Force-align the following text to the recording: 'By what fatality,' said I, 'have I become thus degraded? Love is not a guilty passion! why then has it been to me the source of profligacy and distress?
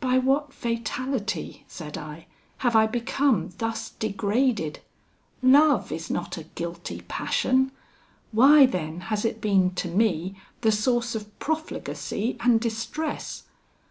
'By 0.00 0.16
what 0.16 0.54
fatality,' 0.54 1.62
said 1.68 1.98
I, 1.98 2.26
'have 2.56 2.74
I 2.74 2.86
become 2.86 3.50
thus 3.58 3.90
degraded? 3.90 4.80
Love 5.42 5.92
is 5.92 6.08
not 6.08 6.38
a 6.38 6.44
guilty 6.44 7.02
passion! 7.06 7.70
why 8.32 8.64
then 8.64 9.00
has 9.12 9.26
it 9.26 9.42
been 9.42 9.72
to 9.74 9.88
me 9.88 10.34
the 10.62 10.72
source 10.72 11.14
of 11.14 11.38
profligacy 11.38 12.38
and 12.40 12.58
distress? 12.62 13.42